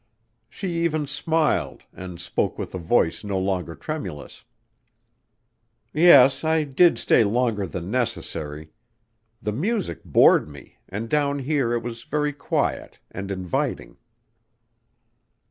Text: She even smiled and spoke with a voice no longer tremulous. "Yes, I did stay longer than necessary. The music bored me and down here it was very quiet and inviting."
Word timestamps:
She 0.49 0.83
even 0.83 1.05
smiled 1.05 1.83
and 1.93 2.19
spoke 2.19 2.57
with 2.57 2.73
a 2.73 2.79
voice 2.79 3.23
no 3.23 3.37
longer 3.37 3.75
tremulous. 3.75 4.43
"Yes, 5.93 6.43
I 6.43 6.63
did 6.63 6.97
stay 6.97 7.23
longer 7.23 7.67
than 7.67 7.91
necessary. 7.91 8.71
The 9.43 9.51
music 9.53 10.03
bored 10.03 10.49
me 10.49 10.79
and 10.89 11.07
down 11.07 11.37
here 11.37 11.73
it 11.73 11.83
was 11.83 12.01
very 12.05 12.33
quiet 12.33 12.97
and 13.11 13.29
inviting." 13.29 13.97